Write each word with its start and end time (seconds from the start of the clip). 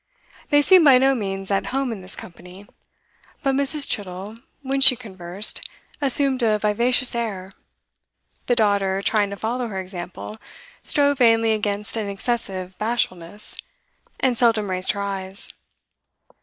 They 0.49 0.63
seemed 0.63 0.83
by 0.83 0.97
no 0.97 1.13
means 1.13 1.51
at 1.51 1.67
home 1.67 1.91
in 1.91 2.01
this 2.01 2.15
company; 2.15 2.65
but 3.43 3.53
Mrs. 3.53 3.87
Chittle, 3.87 4.35
when 4.63 4.81
she 4.81 4.95
conversed, 4.95 5.61
assumed 6.01 6.41
a 6.41 6.57
vivacious 6.57 7.13
air; 7.13 7.51
the 8.47 8.55
daughter, 8.55 9.03
trying 9.03 9.29
to 9.29 9.35
follow 9.35 9.67
her 9.67 9.79
example, 9.79 10.37
strove 10.81 11.19
vainly 11.19 11.51
against 11.53 11.95
an 11.97 12.09
excessive 12.09 12.75
bashfulness, 12.79 13.55
and 14.19 14.35
seldom 14.39 14.71
raised 14.71 14.93
her 14.93 15.01
eyes. 15.03 15.53